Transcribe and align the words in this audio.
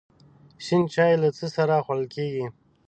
شین 0.65 0.83
چای 0.93 1.13
له 1.23 1.29
څه 1.37 1.45
سره 1.55 1.75
خوړل 1.85 2.03
کیږي؟ 2.13 2.45